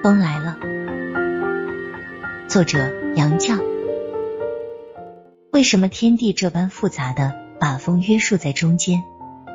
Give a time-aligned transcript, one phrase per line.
[0.00, 0.56] 风来了，
[2.48, 2.78] 作者
[3.16, 3.60] 杨绛。
[5.50, 9.02] 为什么天地这般复杂的把风约束在中间？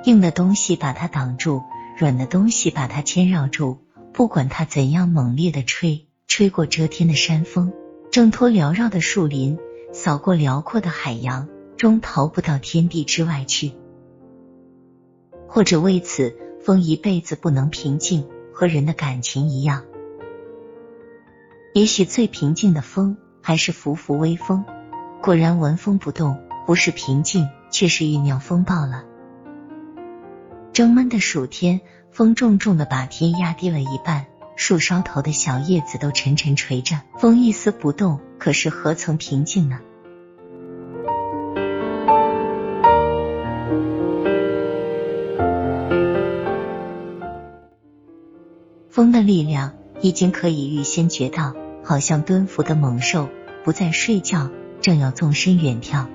[0.03, 1.61] 硬的东西把它挡住，
[1.97, 3.77] 软的东西把它牵绕住。
[4.11, 7.71] 不管它怎样猛烈的吹，吹过遮天的山峰，
[8.11, 9.57] 挣脱缭绕的树林，
[9.93, 11.47] 扫过辽阔的海洋，
[11.77, 13.71] 终逃不到天地之外去。
[15.47, 19.85] 或者为此，风一辈子不能平静，和人的感情一样。
[21.73, 24.63] 也许最平静的风，还是拂拂微风。
[25.23, 26.37] 果然，闻风不动，
[26.67, 29.03] 不是平静，却是酝酿风暴了。
[30.71, 31.81] 蒸闷的暑天，
[32.11, 39.79] 风重重的把天压低了一半，树梢头的小叶子都沉沉垂着，风一丝不动，可是何曾平静呢？
[48.91, 53.29] 风的力量已经可以预先觉到，好像蹲伏的猛兽
[53.63, 54.49] 不再睡觉。
[54.81, 56.09] 正要纵身远跳，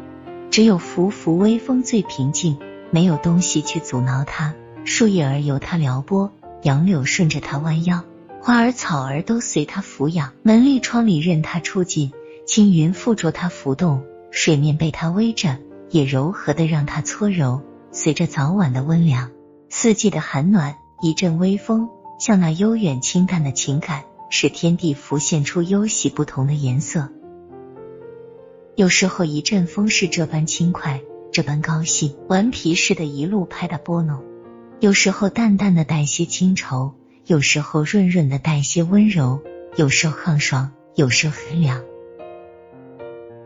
[0.51, 2.59] 只有浮浮微风最平静，
[2.91, 4.55] 没有东西去阻挠它。
[4.85, 8.05] 树叶儿由它撩拨，杨柳顺着它弯腰，
[8.43, 12.13] 花儿草儿都随它抚养，门立窗里任它出进，
[12.47, 15.57] 青云附着它浮动，水面被它微着，
[15.91, 17.63] 也柔和的让它搓揉。
[17.91, 19.31] 随着早晚的温凉，
[19.71, 21.89] 四季的寒暖，一阵微风，
[22.21, 27.09] 像那悠远清淡的情感，使天地浮现出忧喜不同的颜色。
[28.77, 31.01] 有时候一阵风是这般轻快，
[31.33, 34.19] 这般高兴，顽皮似的，一路拍打拨弄；
[34.81, 36.93] 有时候淡淡的带些清愁，
[37.27, 39.41] 有时候润润的带些温柔，
[39.77, 41.83] 有时候寒爽，有时候很凉。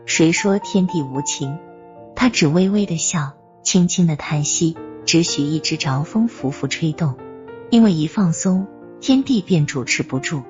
[0.05, 1.57] 谁说天地无情？
[2.15, 7.17] 他只微微的笑，轻轻的叹息，只许一只着风拂拂吹动，
[7.71, 8.67] 因为一放松，
[9.01, 10.43] 天地便主持不住。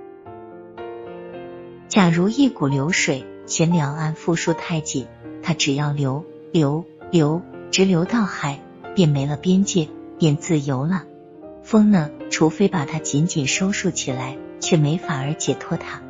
[1.94, 3.23] 假如一股流水。
[3.45, 5.05] 嫌两岸缚束太紧，
[5.44, 8.59] 它只要流流流，直流到海，
[8.95, 11.03] 便没了边界，便自由了。
[11.62, 16.01] 风呢，除非把它紧紧收束起来，却没法儿解脱它。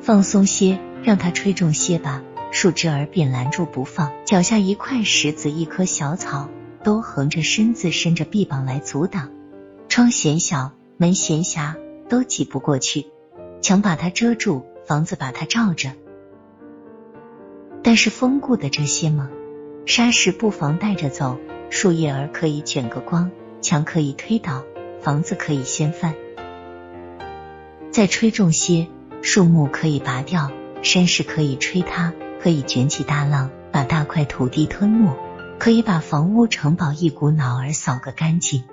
[0.00, 6.48] 放松些，让它吹重些吧，树枝儿便拦住不放，脚下一块石子，一棵小草，
[6.82, 9.28] 都横着身子，伸着臂膀来阻挡。
[9.90, 11.76] 窗嫌小，门嫌狭，
[12.08, 13.06] 都挤不过去。
[13.64, 14.66] 墙把它遮住。
[14.86, 15.92] 房子把它罩着，
[17.82, 19.30] 但是风顾的这些吗？
[19.86, 21.38] 沙石不妨带着走，
[21.70, 23.30] 树叶儿可以卷个光，
[23.62, 24.62] 墙可以推倒，
[25.00, 26.14] 房子可以掀翻。
[27.90, 28.88] 再吹重些，
[29.22, 30.50] 树木可以拔掉，
[30.82, 35.16] 山石可以吹塌，可以卷起大浪，把大块土地吞没，
[35.58, 38.64] 可以把房屋城堡一股脑儿扫个干净。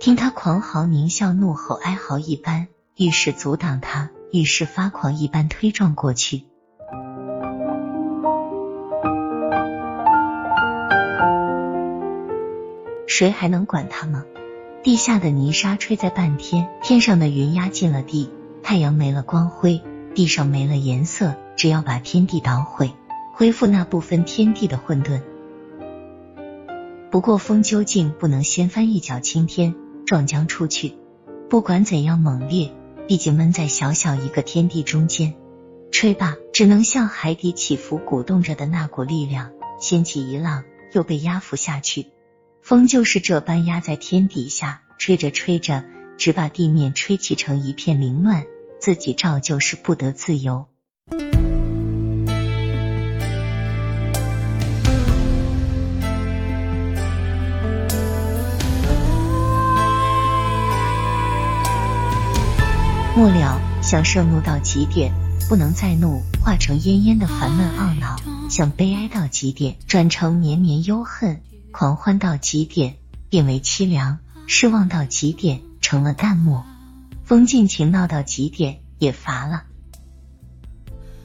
[0.00, 2.66] 听他狂嚎、狞笑、怒吼、哀嚎一般，
[2.96, 4.10] 遇事阻挡他。
[4.32, 6.44] 遇事发狂一般推撞过去，
[13.06, 14.24] 谁还能管他吗？
[14.82, 18.30] 地下的泥沙吹在半天，天上的云压进了地，
[18.62, 19.82] 太阳没了光辉，
[20.14, 21.34] 地上没了颜色。
[21.54, 22.94] 只要把天地捣毁，
[23.34, 25.20] 恢复那部分天地的混沌。
[27.10, 29.74] 不过风究竟不能掀翻一角青天，
[30.06, 30.94] 撞将出去。
[31.50, 32.72] 不管怎样猛烈。
[33.08, 35.34] 毕竟闷在小小一个天地中间，
[35.90, 42.06] 吹吧，只能向海底起伏鼓动着的那股力量，掀起一浪，又被压伏下去。
[42.62, 45.84] 风就是这般压在天底下，吹着吹着，
[46.16, 48.46] 只把地面吹起成一片凌乱，
[48.80, 50.66] 自己照旧是不得自由。
[63.14, 65.12] 末了，想盛怒到极点，
[65.46, 68.16] 不能再怒，化成烟烟的烦闷懊恼；
[68.48, 71.36] 想悲哀到极点，转成绵绵忧恨；
[71.72, 72.96] 狂欢到极点，
[73.28, 76.62] 变为凄凉；失望到极点，成了淡漠；
[77.22, 79.64] 风尽情闹到极点，也乏了。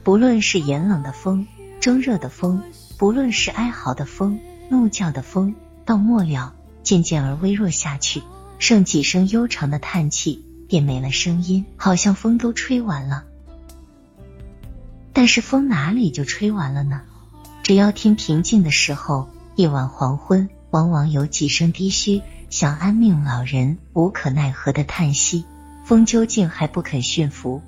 [0.03, 1.47] 不论是炎冷的风，
[1.79, 2.59] 蒸热的风；
[2.97, 5.55] 不论是哀嚎的风，怒叫的风，
[5.85, 8.23] 到末了，渐渐而微弱下去，
[8.59, 10.43] 剩几声悠长的叹气。
[10.67, 13.23] 便没了声音，好像风都吹完了。
[15.13, 17.01] 但是风哪里就吹完了呢？
[17.63, 25.43] 只要听平静的时候，夜晚黄昏，往往有几声低嘘，像安命老人无可奈何的叹息。
[25.85, 27.61] 风究竟还不肯驯服，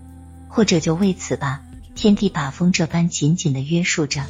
[0.49, 1.61] 或者就为此吧，
[1.95, 4.25] 天地把风这般紧紧的约束着。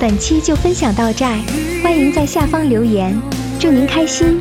[0.00, 1.38] 本期就分享到这儿，
[1.82, 3.14] 欢迎在下方留言，
[3.58, 4.40] 祝您开心。